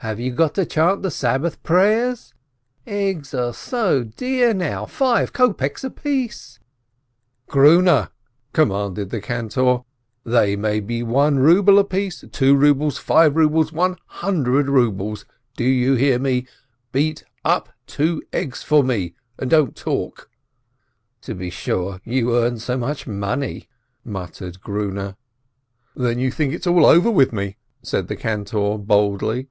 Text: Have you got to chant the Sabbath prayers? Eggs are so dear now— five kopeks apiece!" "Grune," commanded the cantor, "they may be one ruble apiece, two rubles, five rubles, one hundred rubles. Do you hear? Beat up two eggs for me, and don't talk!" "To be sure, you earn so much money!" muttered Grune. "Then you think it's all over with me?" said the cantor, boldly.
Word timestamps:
Have 0.00 0.20
you 0.20 0.32
got 0.32 0.54
to 0.56 0.66
chant 0.66 1.00
the 1.00 1.10
Sabbath 1.10 1.62
prayers? 1.62 2.34
Eggs 2.86 3.32
are 3.32 3.54
so 3.54 4.04
dear 4.04 4.52
now— 4.52 4.84
five 4.84 5.32
kopeks 5.32 5.82
apiece!" 5.82 6.58
"Grune," 7.48 8.10
commanded 8.52 9.08
the 9.08 9.22
cantor, 9.22 9.78
"they 10.22 10.56
may 10.56 10.80
be 10.80 11.02
one 11.02 11.38
ruble 11.38 11.78
apiece, 11.78 12.22
two 12.32 12.54
rubles, 12.54 12.98
five 12.98 13.34
rubles, 13.34 13.72
one 13.72 13.96
hundred 14.08 14.68
rubles. 14.68 15.24
Do 15.56 15.64
you 15.64 15.94
hear? 15.94 16.18
Beat 16.92 17.24
up 17.42 17.70
two 17.86 18.22
eggs 18.30 18.62
for 18.62 18.84
me, 18.84 19.14
and 19.38 19.48
don't 19.48 19.74
talk!" 19.74 20.30
"To 21.22 21.34
be 21.34 21.48
sure, 21.48 22.02
you 22.04 22.36
earn 22.36 22.58
so 22.58 22.76
much 22.76 23.06
money!" 23.06 23.70
muttered 24.04 24.60
Grune. 24.60 25.16
"Then 25.96 26.18
you 26.18 26.30
think 26.30 26.52
it's 26.52 26.66
all 26.66 26.84
over 26.84 27.10
with 27.10 27.32
me?" 27.32 27.56
said 27.82 28.08
the 28.08 28.16
cantor, 28.16 28.76
boldly. 28.76 29.48